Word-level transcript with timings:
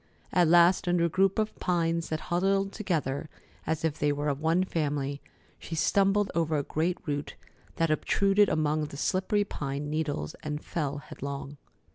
At 0.33 0.47
last, 0.47 0.87
under 0.87 1.05
a 1.05 1.09
group 1.09 1.37
of 1.37 1.55
pines 1.59 2.09
that 2.09 2.21
huddled 2.33 2.71
together 2.71 3.29
as 3.67 3.85
if 3.85 3.99
they 3.99 4.11
were 4.11 4.29
of 4.29 4.41
one 4.41 4.63
family, 4.63 5.21
she 5.59 5.75
stumbled 5.75 6.31
over 6.33 6.57
a 6.57 6.63
great 6.63 6.97
root 7.05 7.35
that 7.75 7.91
obtruded 7.91 8.49
among 8.49 8.85
the 8.87 8.97
slippery 8.97 9.43
pine 9.43 9.91
needles 9.91 10.35
and 10.41 10.63
fell 10.65 10.97
headlong. 10.97 11.57